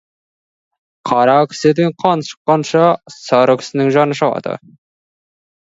[1.09, 2.83] Қара кісіден қан шыққанша,
[3.19, 4.59] сары кісінің жаны шығады.